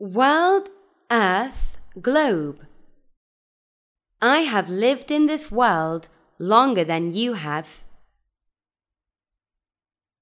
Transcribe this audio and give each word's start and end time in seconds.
World, 0.00 0.68
Earth, 1.10 1.76
Globe. 2.00 2.64
I 4.22 4.42
have 4.42 4.70
lived 4.70 5.10
in 5.10 5.26
this 5.26 5.50
world 5.50 6.08
longer 6.38 6.84
than 6.84 7.12
you 7.12 7.32
have. 7.32 7.82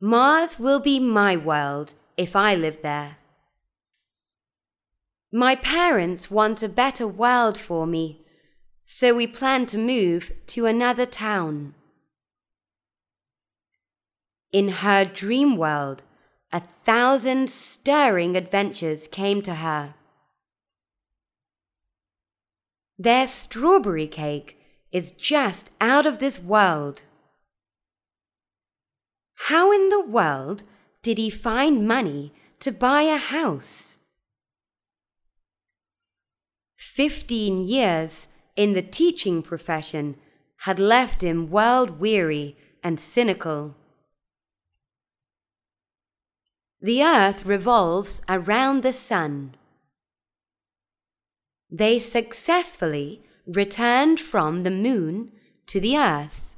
Mars 0.00 0.60
will 0.60 0.78
be 0.78 1.00
my 1.00 1.36
world 1.36 1.94
if 2.16 2.36
I 2.36 2.54
live 2.54 2.82
there. 2.82 3.18
My 5.32 5.56
parents 5.56 6.30
want 6.30 6.62
a 6.62 6.68
better 6.68 7.08
world 7.08 7.58
for 7.58 7.84
me, 7.84 8.24
so 8.84 9.12
we 9.12 9.26
plan 9.26 9.66
to 9.66 9.76
move 9.76 10.30
to 10.46 10.66
another 10.66 11.04
town. 11.04 11.74
In 14.52 14.68
her 14.68 15.04
dream 15.04 15.56
world, 15.56 16.04
a 16.54 16.60
thousand 16.60 17.50
stirring 17.50 18.36
adventures 18.36 19.08
came 19.08 19.42
to 19.42 19.56
her. 19.56 19.94
Their 22.96 23.26
strawberry 23.26 24.06
cake 24.06 24.56
is 24.92 25.10
just 25.10 25.72
out 25.80 26.06
of 26.06 26.20
this 26.20 26.38
world. 26.38 27.02
How 29.48 29.72
in 29.72 29.88
the 29.88 30.00
world 30.00 30.62
did 31.02 31.18
he 31.18 31.28
find 31.28 31.88
money 31.88 32.32
to 32.60 32.70
buy 32.70 33.02
a 33.02 33.16
house? 33.16 33.98
Fifteen 36.76 37.58
years 37.58 38.28
in 38.54 38.74
the 38.74 38.82
teaching 38.82 39.42
profession 39.42 40.14
had 40.58 40.78
left 40.78 41.20
him 41.20 41.50
world 41.50 41.98
weary 41.98 42.56
and 42.80 43.00
cynical. 43.00 43.74
The 46.84 47.02
earth 47.02 47.46
revolves 47.46 48.20
around 48.28 48.82
the 48.82 48.92
sun. 48.92 49.54
They 51.70 51.98
successfully 51.98 53.22
returned 53.46 54.20
from 54.20 54.64
the 54.64 54.70
moon 54.70 55.32
to 55.68 55.80
the 55.80 55.96
earth. 55.96 56.56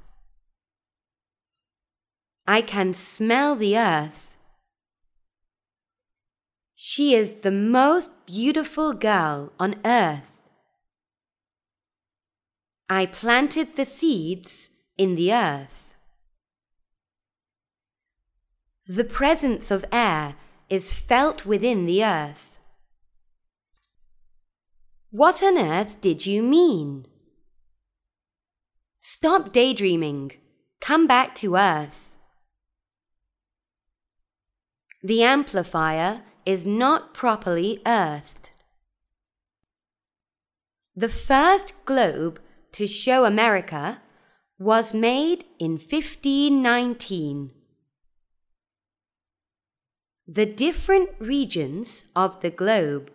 I 2.45 2.61
can 2.61 2.93
smell 2.93 3.55
the 3.55 3.79
earth. 3.79 4.37
She 6.75 7.15
is 7.15 7.35
the 7.43 7.53
most 7.53 8.11
beautiful 8.27 8.95
girl 8.95 9.53
on 9.61 9.77
earth. 9.85 10.33
I 12.89 13.07
planted 13.07 13.77
the 13.77 13.85
seeds 13.85 14.71
in 14.99 15.15
the 15.15 15.33
earth. 15.33 15.86
The 18.89 19.05
presence 19.05 19.73
of 19.73 19.85
air 19.91 20.37
is 20.71 20.93
felt 20.93 21.45
within 21.45 21.87
the 21.87 22.05
earth. 22.05 22.59
What 25.11 25.43
on 25.43 25.59
earth 25.59 26.01
did 26.01 26.25
you 26.25 26.41
mean? 26.41 27.07
Stop 28.99 29.53
daydreaming. 29.53 30.33
Come 30.81 31.09
back 31.09 31.35
to 31.37 31.57
earth. 31.57 32.17
The 35.03 35.23
amplifier 35.23 36.23
is 36.45 36.65
not 36.65 37.13
properly 37.13 37.83
earthed. 37.87 38.51
The 40.95 41.09
first 41.09 41.73
globe 41.85 42.41
to 42.73 42.87
show 42.87 43.25
America 43.25 44.01
was 44.59 44.95
made 44.95 45.45
in 45.59 45.73
1519. 45.73 47.51
The 50.29 50.47
different 50.47 51.11
regions 51.21 52.07
of 52.17 52.41
the 52.41 52.51
globe 52.51 53.13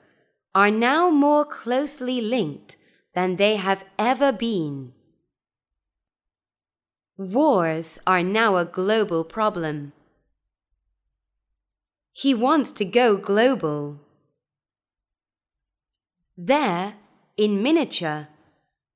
are 0.56 0.72
now 0.72 1.10
more 1.10 1.44
closely 1.44 2.22
linked 2.22 2.78
than 3.14 3.36
they 3.36 3.58
have 3.58 3.84
ever 4.00 4.32
been. 4.32 4.94
Wars 7.18 8.00
are 8.08 8.24
now 8.24 8.56
a 8.56 8.66
global 8.66 9.24
problem. 9.24 9.92
He 12.14 12.34
wants 12.34 12.72
to 12.74 12.86
go 12.86 13.18
global. 13.18 14.00
There, 16.38 16.96
in 17.36 17.62
miniature, 17.62 18.30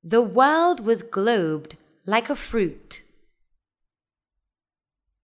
the 0.02 0.22
world 0.22 0.80
was 0.80 1.02
globed 1.02 1.76
like 2.06 2.30
a 2.30 2.36
fruit. 2.36 2.85